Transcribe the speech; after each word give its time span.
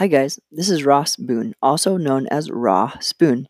Hi, 0.00 0.06
guys. 0.06 0.40
This 0.50 0.70
is 0.70 0.86
Ross 0.86 1.14
Boone, 1.16 1.52
also 1.60 1.98
known 1.98 2.26
as 2.28 2.50
Raw 2.50 2.98
Spoon. 3.00 3.48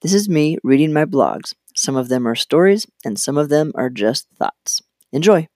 This 0.00 0.14
is 0.14 0.30
me 0.30 0.56
reading 0.64 0.94
my 0.94 1.04
blogs. 1.04 1.52
Some 1.76 1.94
of 1.94 2.08
them 2.08 2.26
are 2.26 2.34
stories, 2.34 2.86
and 3.04 3.20
some 3.20 3.36
of 3.36 3.50
them 3.50 3.70
are 3.74 3.90
just 3.90 4.26
thoughts. 4.38 4.80
Enjoy. 5.12 5.46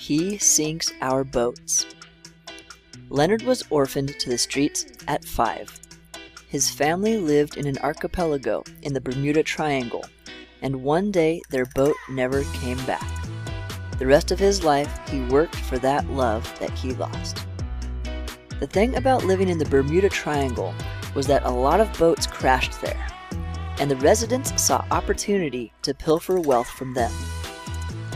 He 0.00 0.38
sinks 0.38 0.90
our 1.02 1.22
boats. 1.22 1.84
Leonard 3.10 3.42
was 3.42 3.62
orphaned 3.68 4.18
to 4.18 4.30
the 4.30 4.38
streets 4.38 4.86
at 5.06 5.22
five. 5.22 5.70
His 6.48 6.70
family 6.70 7.18
lived 7.18 7.58
in 7.58 7.66
an 7.66 7.76
archipelago 7.82 8.64
in 8.80 8.94
the 8.94 9.02
Bermuda 9.02 9.42
Triangle, 9.42 10.06
and 10.62 10.82
one 10.82 11.10
day 11.10 11.42
their 11.50 11.66
boat 11.66 11.96
never 12.08 12.44
came 12.54 12.82
back. 12.86 13.23
The 13.98 14.06
rest 14.06 14.30
of 14.32 14.38
his 14.38 14.64
life, 14.64 14.98
he 15.08 15.20
worked 15.22 15.56
for 15.56 15.78
that 15.78 16.08
love 16.10 16.52
that 16.58 16.70
he 16.70 16.94
lost. 16.94 17.46
The 18.60 18.66
thing 18.66 18.96
about 18.96 19.24
living 19.24 19.48
in 19.48 19.58
the 19.58 19.64
Bermuda 19.64 20.08
Triangle 20.08 20.74
was 21.14 21.26
that 21.28 21.44
a 21.44 21.50
lot 21.50 21.80
of 21.80 21.96
boats 21.98 22.26
crashed 22.26 22.80
there, 22.80 23.06
and 23.78 23.90
the 23.90 23.96
residents 23.96 24.60
saw 24.60 24.84
opportunity 24.90 25.72
to 25.82 25.94
pilfer 25.94 26.40
wealth 26.40 26.68
from 26.68 26.94
them. 26.94 27.12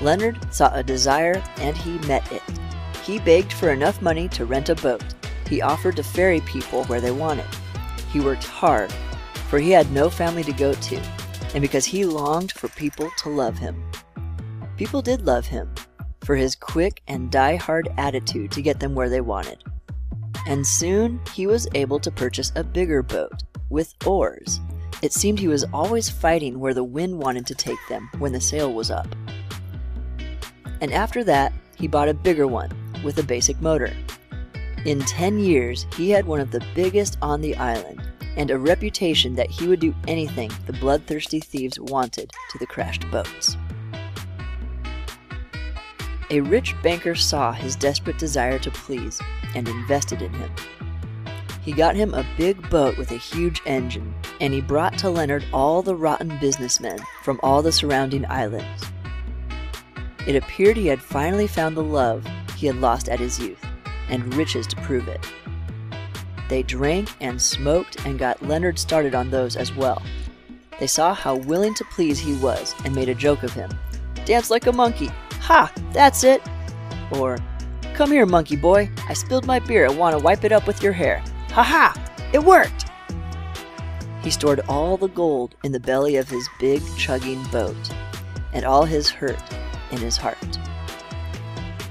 Leonard 0.00 0.52
saw 0.52 0.72
a 0.74 0.82
desire 0.82 1.42
and 1.58 1.76
he 1.76 1.98
met 2.06 2.30
it. 2.32 2.42
He 3.04 3.18
begged 3.18 3.52
for 3.52 3.70
enough 3.70 4.02
money 4.02 4.28
to 4.30 4.46
rent 4.46 4.68
a 4.68 4.74
boat. 4.74 5.02
He 5.48 5.62
offered 5.62 5.96
to 5.96 6.02
ferry 6.02 6.40
people 6.40 6.84
where 6.84 7.00
they 7.00 7.10
wanted. 7.10 7.46
He 8.12 8.20
worked 8.20 8.44
hard, 8.44 8.92
for 9.48 9.58
he 9.58 9.70
had 9.70 9.90
no 9.92 10.10
family 10.10 10.44
to 10.44 10.52
go 10.52 10.74
to, 10.74 10.96
and 11.54 11.62
because 11.62 11.84
he 11.84 12.04
longed 12.04 12.52
for 12.52 12.68
people 12.68 13.10
to 13.18 13.28
love 13.28 13.58
him. 13.58 13.82
People 14.78 15.02
did 15.02 15.26
love 15.26 15.44
him 15.44 15.74
for 16.20 16.36
his 16.36 16.54
quick 16.54 17.02
and 17.08 17.32
die-hard 17.32 17.88
attitude 17.98 18.52
to 18.52 18.62
get 18.62 18.78
them 18.78 18.94
where 18.94 19.08
they 19.08 19.20
wanted. 19.20 19.64
And 20.46 20.64
soon 20.64 21.20
he 21.34 21.48
was 21.48 21.66
able 21.74 21.98
to 21.98 22.12
purchase 22.12 22.52
a 22.54 22.62
bigger 22.62 23.02
boat 23.02 23.42
with 23.70 23.92
oars. 24.06 24.60
It 25.02 25.12
seemed 25.12 25.40
he 25.40 25.48
was 25.48 25.64
always 25.72 26.08
fighting 26.08 26.60
where 26.60 26.74
the 26.74 26.84
wind 26.84 27.18
wanted 27.18 27.44
to 27.48 27.56
take 27.56 27.80
them 27.88 28.08
when 28.18 28.30
the 28.30 28.40
sail 28.40 28.72
was 28.72 28.88
up. 28.88 29.08
And 30.80 30.92
after 30.92 31.24
that, 31.24 31.52
he 31.76 31.88
bought 31.88 32.08
a 32.08 32.14
bigger 32.14 32.46
one 32.46 32.70
with 33.02 33.18
a 33.18 33.24
basic 33.24 33.60
motor. 33.60 33.92
In 34.84 35.00
10 35.00 35.40
years, 35.40 35.86
he 35.96 36.08
had 36.08 36.24
one 36.24 36.38
of 36.38 36.52
the 36.52 36.64
biggest 36.76 37.18
on 37.20 37.40
the 37.40 37.56
island 37.56 38.00
and 38.36 38.52
a 38.52 38.58
reputation 38.58 39.34
that 39.34 39.50
he 39.50 39.66
would 39.66 39.80
do 39.80 39.92
anything 40.06 40.52
the 40.66 40.72
bloodthirsty 40.74 41.40
thieves 41.40 41.80
wanted 41.80 42.30
to 42.50 42.58
the 42.58 42.66
crashed 42.66 43.10
boats. 43.10 43.56
A 46.30 46.40
rich 46.40 46.74
banker 46.82 47.14
saw 47.14 47.52
his 47.52 47.74
desperate 47.74 48.18
desire 48.18 48.58
to 48.58 48.70
please 48.70 49.20
and 49.54 49.66
invested 49.66 50.20
in 50.20 50.32
him. 50.34 50.50
He 51.62 51.72
got 51.72 51.96
him 51.96 52.12
a 52.12 52.26
big 52.36 52.68
boat 52.68 52.98
with 52.98 53.10
a 53.12 53.16
huge 53.16 53.62
engine, 53.64 54.14
and 54.40 54.52
he 54.52 54.60
brought 54.60 54.98
to 54.98 55.10
Leonard 55.10 55.44
all 55.52 55.82
the 55.82 55.96
rotten 55.96 56.38
businessmen 56.38 56.98
from 57.22 57.40
all 57.42 57.62
the 57.62 57.72
surrounding 57.72 58.26
islands. 58.26 58.84
It 60.26 60.36
appeared 60.36 60.76
he 60.76 60.86
had 60.86 61.00
finally 61.00 61.46
found 61.46 61.76
the 61.76 61.82
love 61.82 62.26
he 62.56 62.66
had 62.66 62.76
lost 62.76 63.08
at 63.08 63.20
his 63.20 63.38
youth, 63.38 63.64
and 64.10 64.34
riches 64.34 64.66
to 64.66 64.76
prove 64.76 65.08
it. 65.08 65.26
They 66.48 66.62
drank 66.62 67.10
and 67.20 67.40
smoked 67.40 68.04
and 68.04 68.18
got 68.18 68.42
Leonard 68.42 68.78
started 68.78 69.14
on 69.14 69.30
those 69.30 69.56
as 69.56 69.74
well. 69.74 70.02
They 70.78 70.86
saw 70.86 71.14
how 71.14 71.36
willing 71.36 71.74
to 71.74 71.84
please 71.84 72.18
he 72.18 72.36
was 72.36 72.74
and 72.84 72.94
made 72.94 73.08
a 73.08 73.14
joke 73.14 73.42
of 73.42 73.52
him. 73.52 73.70
Dance 74.24 74.50
like 74.50 74.66
a 74.66 74.72
monkey, 74.72 75.10
Ha! 75.48 75.72
That's 75.92 76.24
it! 76.24 76.42
Or, 77.10 77.38
Come 77.98 78.12
here, 78.12 78.26
monkey 78.26 78.54
boy. 78.54 78.88
I 79.08 79.12
spilled 79.12 79.44
my 79.44 79.58
beer 79.58 79.86
and 79.86 79.98
want 79.98 80.16
to 80.16 80.22
wipe 80.22 80.44
it 80.44 80.52
up 80.52 80.68
with 80.68 80.82
your 80.84 80.92
hair. 80.92 81.20
Ha 81.50 81.62
ha! 81.64 82.12
It 82.32 82.44
worked! 82.44 82.84
He 84.22 84.30
stored 84.30 84.60
all 84.68 84.96
the 84.96 85.08
gold 85.08 85.56
in 85.64 85.72
the 85.72 85.80
belly 85.80 86.14
of 86.14 86.28
his 86.28 86.48
big, 86.60 86.80
chugging 86.96 87.42
boat, 87.44 87.76
and 88.52 88.64
all 88.64 88.84
his 88.84 89.10
hurt 89.10 89.42
in 89.90 89.98
his 89.98 90.16
heart. 90.16 90.58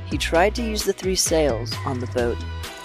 He 0.06 0.18
tried 0.18 0.56
to 0.56 0.64
use 0.64 0.84
the 0.84 0.94
three 0.94 1.16
sails 1.16 1.76
on 1.86 2.00
the 2.00 2.08
boat, 2.08 2.38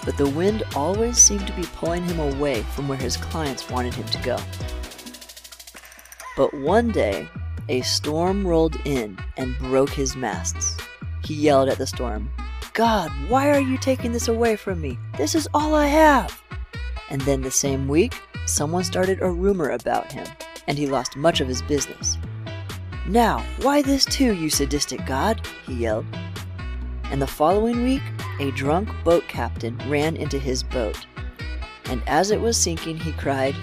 but 0.03 0.17
the 0.17 0.29
wind 0.31 0.63
always 0.75 1.17
seemed 1.17 1.47
to 1.47 1.53
be 1.53 1.69
pulling 1.75 2.03
him 2.03 2.19
away 2.19 2.63
from 2.63 2.89
where 2.89 2.97
his 2.97 3.15
clients 3.15 3.69
wanted 3.69 3.93
him 3.93 4.07
to 4.07 4.21
go. 4.23 4.37
But 6.35 6.53
one 6.53 6.91
day, 6.91 7.29
a 7.69 7.81
storm 7.81 8.45
rolled 8.45 8.75
in 8.85 9.17
and 9.37 9.57
broke 9.57 9.89
his 9.89 10.15
masts. 10.15 10.77
He 11.23 11.33
yelled 11.33 11.69
at 11.69 11.77
the 11.77 11.87
storm, 11.87 12.29
God, 12.73 13.11
why 13.29 13.49
are 13.49 13.59
you 13.59 13.77
taking 13.77 14.11
this 14.11 14.27
away 14.27 14.55
from 14.55 14.81
me? 14.81 14.97
This 15.17 15.35
is 15.35 15.47
all 15.53 15.75
I 15.75 15.87
have. 15.87 16.41
And 17.09 17.21
then 17.21 17.41
the 17.41 17.51
same 17.51 17.87
week, 17.87 18.19
someone 18.45 18.83
started 18.83 19.21
a 19.21 19.29
rumor 19.29 19.69
about 19.69 20.11
him, 20.11 20.25
and 20.67 20.77
he 20.77 20.87
lost 20.87 21.15
much 21.15 21.39
of 21.39 21.47
his 21.47 21.61
business. 21.61 22.17
Now, 23.07 23.45
why 23.61 23.81
this 23.81 24.05
too, 24.05 24.33
you 24.33 24.49
sadistic 24.49 25.05
God? 25.05 25.45
he 25.67 25.75
yelled. 25.75 26.05
And 27.05 27.21
the 27.21 27.27
following 27.27 27.83
week, 27.83 28.01
a 28.39 28.51
drunk 28.51 28.89
boat 29.03 29.27
captain 29.27 29.77
ran 29.87 30.15
into 30.15 30.39
his 30.39 30.63
boat. 30.63 31.05
And 31.85 32.01
as 32.07 32.31
it 32.31 32.41
was 32.41 32.57
sinking, 32.57 32.97
he 32.97 33.11
cried, 33.11 33.55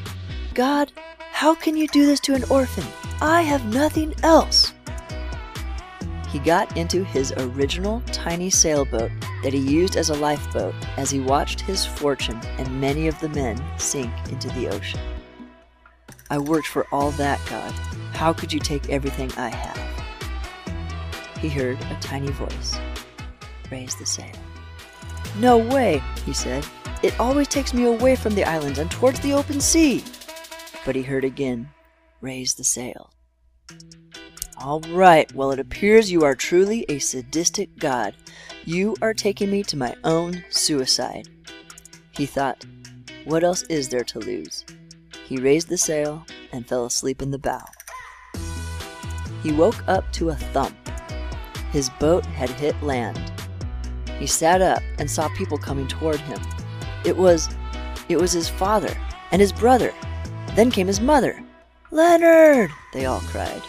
God, 0.55 0.93
how 1.32 1.55
can 1.55 1.77
you 1.77 1.88
do 1.88 2.06
this 2.06 2.21
to 2.21 2.34
an 2.34 2.44
orphan? 2.44 2.84
I 3.22 3.42
have 3.42 3.66
nothing 3.66 4.14
else. 4.22 4.72
He 6.31 6.38
got 6.38 6.75
into 6.76 7.04
his 7.04 7.32
original 7.32 8.00
tiny 8.12 8.48
sailboat 8.48 9.10
that 9.42 9.53
he 9.53 9.58
used 9.58 9.97
as 9.97 10.08
a 10.08 10.14
lifeboat 10.14 10.75
as 10.97 11.10
he 11.10 11.20
watched 11.20 11.60
his 11.60 11.84
fortune 11.84 12.41
and 12.56 12.81
many 12.81 13.08
of 13.08 13.19
the 13.20 13.28
men 13.31 13.62
sink 13.78 14.12
into 14.31 14.48
the 14.50 14.69
ocean. 14.69 15.00
I 16.31 16.38
worked 16.38 16.69
for 16.69 16.86
all 16.92 17.10
that, 17.12 17.41
God. 17.50 17.72
How 18.14 18.32
could 18.32 18.53
you 18.53 18.60
take 18.60 18.88
everything 18.88 19.31
I 19.37 19.48
have? 19.48 19.81
He 21.41 21.48
heard 21.48 21.78
a 21.91 21.98
tiny 22.00 22.31
voice. 22.31 22.78
Raise 23.70 23.97
the 23.97 24.06
sail. 24.06 24.34
No 25.38 25.58
way, 25.58 26.02
he 26.25 26.32
said. 26.32 26.64
It 27.02 27.19
always 27.19 27.48
takes 27.48 27.75
me 27.75 27.84
away 27.84 28.16
from 28.16 28.34
the 28.34 28.44
islands 28.44 28.78
and 28.78 28.91
towards 28.91 29.20
the 29.20 29.32
open 29.32 29.60
sea. 29.60 30.04
But 30.87 30.94
he 30.94 31.02
heard 31.02 31.25
again, 31.25 31.69
raise 32.20 32.54
the 32.54 32.64
sail. 32.64 33.10
All 34.58 34.81
right, 34.91 35.32
well, 35.34 35.53
it 35.53 35.58
appears 35.58 36.12
you 36.12 36.22
are 36.22 36.34
truly 36.34 36.84
a 36.88 36.98
sadistic 36.98 37.76
god. 37.78 38.14
You 38.64 38.94
are 39.00 39.14
taking 39.14 39.50
me 39.50 39.62
to 39.64 39.76
my 39.76 39.97
own 40.04 40.44
suicide. 40.50 41.28
He 42.10 42.26
thought, 42.26 42.66
what 43.25 43.42
else 43.42 43.62
is 43.64 43.88
there 43.88 44.04
to 44.04 44.19
lose? 44.19 44.66
He 45.26 45.38
raised 45.38 45.69
the 45.69 45.78
sail 45.78 46.26
and 46.53 46.66
fell 46.66 46.84
asleep 46.84 47.22
in 47.22 47.31
the 47.31 47.38
bow. 47.38 47.64
He 49.42 49.52
woke 49.52 49.82
up 49.88 50.12
to 50.14 50.28
a 50.28 50.34
thump. 50.34 50.76
His 51.72 51.88
boat 52.00 52.26
had 52.26 52.50
hit 52.50 52.81
land. 52.82 53.32
He 54.19 54.26
sat 54.26 54.60
up 54.60 54.82
and 54.98 55.10
saw 55.10 55.28
people 55.37 55.56
coming 55.56 55.88
toward 55.88 56.20
him. 56.20 56.41
It 57.06 57.16
was, 57.16 57.48
it 58.10 58.20
was 58.20 58.32
his 58.32 58.48
father 58.48 58.94
and 59.31 59.41
his 59.41 59.52
brother. 59.52 59.94
Then 60.54 60.70
came 60.70 60.87
his 60.87 61.00
mother. 61.00 61.42
Leonard! 61.93 62.71
they 62.93 63.06
all 63.06 63.21
cried. 63.21 63.62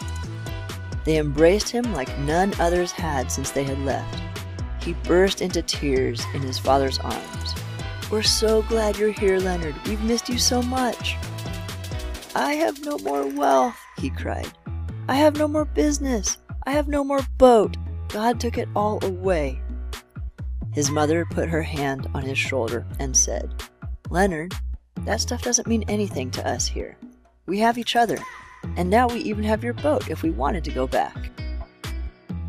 They 1.04 1.18
embraced 1.18 1.68
him 1.68 1.92
like 1.92 2.16
none 2.20 2.52
others 2.60 2.92
had 2.92 3.32
since 3.32 3.50
they 3.50 3.64
had 3.64 3.80
left. 3.80 4.22
He 4.80 4.94
burst 4.94 5.42
into 5.42 5.62
tears 5.62 6.24
in 6.34 6.42
his 6.42 6.58
father's 6.58 6.98
arms. 7.00 7.54
We're 8.10 8.22
so 8.22 8.62
glad 8.62 8.96
you're 8.96 9.10
here, 9.10 9.38
Leonard. 9.38 9.74
We've 9.86 10.02
missed 10.02 10.28
you 10.28 10.38
so 10.38 10.62
much. 10.62 11.16
I 12.34 12.54
have 12.54 12.84
no 12.84 12.98
more 12.98 13.26
wealth, 13.26 13.76
he 13.98 14.10
cried. 14.10 14.52
I 15.08 15.14
have 15.14 15.36
no 15.36 15.48
more 15.48 15.64
business. 15.64 16.38
I 16.64 16.72
have 16.72 16.88
no 16.88 17.02
more 17.02 17.22
boat. 17.38 17.76
God 18.08 18.38
took 18.38 18.56
it 18.56 18.68
all 18.76 19.04
away. 19.04 19.60
His 20.72 20.90
mother 20.90 21.26
put 21.26 21.48
her 21.48 21.62
hand 21.62 22.08
on 22.14 22.22
his 22.22 22.38
shoulder 22.38 22.86
and 22.98 23.16
said, 23.16 23.62
Leonard, 24.10 24.54
that 25.04 25.20
stuff 25.20 25.42
doesn't 25.42 25.66
mean 25.66 25.84
anything 25.88 26.30
to 26.32 26.48
us 26.48 26.66
here. 26.66 26.96
We 27.52 27.58
have 27.58 27.76
each 27.76 27.96
other, 27.96 28.16
and 28.78 28.88
now 28.88 29.06
we 29.06 29.18
even 29.20 29.44
have 29.44 29.62
your 29.62 29.74
boat 29.74 30.08
if 30.08 30.22
we 30.22 30.30
wanted 30.30 30.64
to 30.64 30.70
go 30.70 30.86
back. 30.86 31.30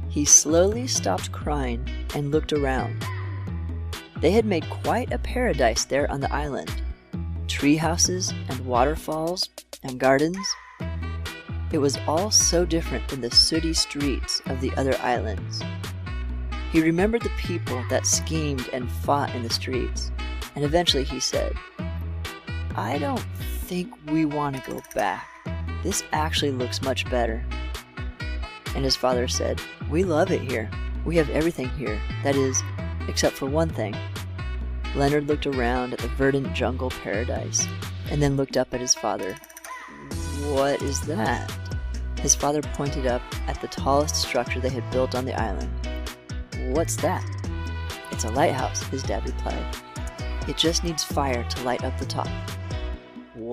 He 0.08 0.24
slowly 0.24 0.88
stopped 0.88 1.30
crying 1.34 1.86
and 2.16 2.32
looked 2.32 2.54
around. 2.54 3.06
They 4.22 4.32
had 4.32 4.46
made 4.46 4.64
quite 4.70 5.12
a 5.12 5.18
paradise 5.18 5.84
there 5.84 6.10
on 6.10 6.22
the 6.22 6.34
island 6.34 6.82
tree 7.50 7.76
houses 7.76 8.34
and 8.48 8.66
waterfalls 8.66 9.50
and 9.84 10.00
gardens. 10.00 10.38
It 11.74 11.80
was 11.80 12.00
all 12.08 12.32
so 12.32 12.64
different 12.64 13.10
than 13.10 13.20
the 13.20 13.30
sooty 13.30 13.74
streets 13.74 14.42
of 14.46 14.62
the 14.62 14.72
other 14.78 14.96
islands. 15.02 15.62
He 16.72 16.82
remembered 16.82 17.24
the 17.24 17.38
people 17.38 17.84
that 17.90 18.06
schemed 18.06 18.70
and 18.72 18.90
fought 18.90 19.36
in 19.36 19.44
the 19.44 19.50
streets, 19.50 20.14
and 20.56 20.64
eventually 20.64 21.04
he 21.04 21.20
said, 21.20 21.58
I 22.78 22.98
don't 23.00 23.26
think 23.74 24.12
we 24.12 24.24
want 24.24 24.56
to 24.56 24.72
go 24.72 24.80
back. 24.94 25.28
This 25.82 26.04
actually 26.12 26.52
looks 26.52 26.84
much 26.84 27.10
better. 27.10 27.44
And 28.76 28.86
his 28.86 28.96
father 28.96 29.28
said, 29.28 29.60
We 29.90 30.04
love 30.04 30.30
it 30.30 30.42
here. 30.42 30.70
We 31.06 31.16
have 31.16 31.28
everything 31.32 31.70
here. 31.70 32.00
That 32.24 32.36
is, 32.36 32.62
except 33.08 33.36
for 33.36 33.48
one 33.48 33.70
thing. 33.70 33.96
Leonard 34.94 35.28
looked 35.28 35.48
around 35.48 35.92
at 35.92 35.98
the 35.98 36.08
verdant 36.10 36.54
jungle 36.54 36.92
paradise 36.92 37.68
and 38.12 38.22
then 38.22 38.38
looked 38.38 38.58
up 38.58 38.76
at 38.76 38.80
his 38.80 38.94
father. 38.94 39.36
What 40.52 40.84
is 40.84 41.02
that? 41.08 41.52
His 42.20 42.36
father 42.36 42.62
pointed 42.62 43.08
up 43.08 43.24
at 43.48 43.60
the 43.60 43.68
tallest 43.68 44.18
structure 44.18 44.60
they 44.60 44.70
had 44.70 44.88
built 44.92 45.16
on 45.16 45.26
the 45.26 45.42
island. 45.42 45.72
What's 46.76 46.98
that? 46.98 47.26
It's 48.12 48.26
a 48.26 48.30
lighthouse, 48.30 48.84
his 48.84 49.02
dad 49.02 49.26
replied. 49.26 49.66
It 50.48 50.58
just 50.58 50.84
needs 50.84 51.04
fire 51.04 51.44
to 51.44 51.64
light 51.64 51.84
up 51.84 51.98
the 51.98 52.06
top. 52.06 52.30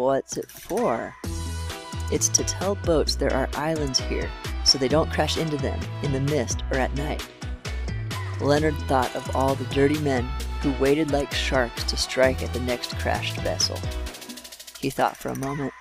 What's 0.00 0.38
it 0.38 0.50
for? 0.50 1.14
It's 2.10 2.28
to 2.28 2.42
tell 2.42 2.74
boats 2.74 3.16
there 3.16 3.34
are 3.34 3.50
islands 3.54 4.00
here 4.00 4.30
so 4.64 4.78
they 4.78 4.88
don't 4.88 5.12
crash 5.12 5.36
into 5.36 5.58
them 5.58 5.78
in 6.02 6.10
the 6.10 6.22
mist 6.22 6.62
or 6.70 6.78
at 6.78 6.94
night. 6.94 7.28
Leonard 8.40 8.76
thought 8.88 9.14
of 9.14 9.36
all 9.36 9.54
the 9.54 9.66
dirty 9.66 9.98
men 9.98 10.22
who 10.62 10.72
waited 10.82 11.10
like 11.10 11.34
sharks 11.34 11.84
to 11.84 11.98
strike 11.98 12.42
at 12.42 12.50
the 12.54 12.60
next 12.60 12.98
crashed 12.98 13.36
vessel. 13.42 13.78
He 14.80 14.88
thought 14.88 15.18
for 15.18 15.28
a 15.28 15.38
moment. 15.38 15.74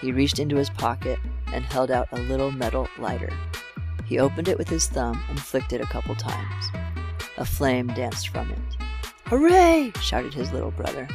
He 0.00 0.12
reached 0.12 0.38
into 0.38 0.56
his 0.56 0.70
pocket 0.70 1.18
and 1.52 1.62
held 1.62 1.90
out 1.90 2.08
a 2.12 2.20
little 2.20 2.52
metal 2.52 2.88
lighter. 2.98 3.36
He 4.06 4.18
opened 4.18 4.48
it 4.48 4.56
with 4.56 4.70
his 4.70 4.86
thumb 4.86 5.22
and 5.28 5.38
flicked 5.38 5.74
it 5.74 5.82
a 5.82 5.92
couple 5.92 6.14
times. 6.14 6.70
A 7.36 7.44
flame 7.44 7.88
danced 7.88 8.28
from 8.28 8.50
it. 8.50 8.82
Hooray! 9.26 9.92
shouted 10.00 10.32
his 10.32 10.50
little 10.52 10.70
brother. 10.70 11.06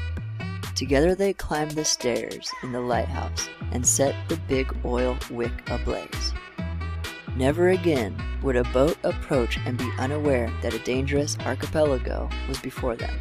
Together 0.77 1.15
they 1.15 1.33
climbed 1.33 1.71
the 1.71 1.83
stairs 1.83 2.51
in 2.61 2.71
the 2.71 2.79
lighthouse 2.79 3.49
and 3.71 3.83
set 3.83 4.13
the 4.29 4.37
big 4.47 4.71
oil 4.85 5.17
wick 5.31 5.51
ablaze. 5.71 6.33
Never 7.35 7.69
again 7.69 8.15
would 8.43 8.55
a 8.55 8.63
boat 8.65 8.95
approach 9.03 9.57
and 9.65 9.75
be 9.75 9.89
unaware 9.97 10.53
that 10.61 10.75
a 10.75 10.79
dangerous 10.79 11.35
archipelago 11.39 12.29
was 12.47 12.59
before 12.59 12.95
them. 12.95 13.19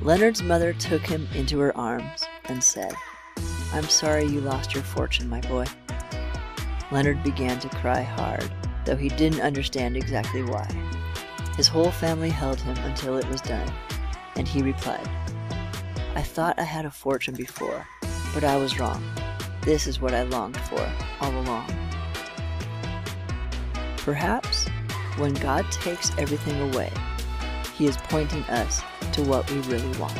Leonard's 0.00 0.42
mother 0.42 0.72
took 0.72 1.06
him 1.06 1.28
into 1.34 1.58
her 1.58 1.76
arms 1.76 2.24
and 2.46 2.64
said, 2.64 2.94
I'm 3.74 3.84
sorry 3.90 4.24
you 4.24 4.40
lost 4.40 4.74
your 4.74 4.82
fortune, 4.82 5.28
my 5.28 5.42
boy. 5.42 5.66
Leonard 6.90 7.22
began 7.22 7.60
to 7.60 7.68
cry 7.68 8.00
hard, 8.00 8.50
though 8.86 8.96
he 8.96 9.10
didn't 9.10 9.42
understand 9.42 9.94
exactly 9.94 10.42
why. 10.42 10.66
His 11.58 11.68
whole 11.68 11.90
family 11.90 12.30
held 12.30 12.62
him 12.62 12.78
until 12.78 13.18
it 13.18 13.28
was 13.28 13.42
done, 13.42 13.70
and 14.36 14.48
he 14.48 14.62
replied, 14.62 15.06
I 16.16 16.22
thought 16.22 16.58
I 16.58 16.62
had 16.62 16.86
a 16.86 16.90
fortune 16.90 17.34
before, 17.34 17.86
but 18.32 18.42
I 18.42 18.56
was 18.56 18.80
wrong. 18.80 19.04
This 19.60 19.86
is 19.86 20.00
what 20.00 20.14
I 20.14 20.22
longed 20.22 20.56
for 20.56 20.90
all 21.20 21.30
along. 21.30 21.66
Perhaps 23.98 24.66
when 25.18 25.34
God 25.34 25.70
takes 25.70 26.16
everything 26.16 26.72
away, 26.72 26.90
He 27.76 27.86
is 27.86 27.98
pointing 27.98 28.44
us 28.44 28.80
to 29.12 29.24
what 29.24 29.50
we 29.50 29.58
really 29.58 29.94
want. 29.98 30.18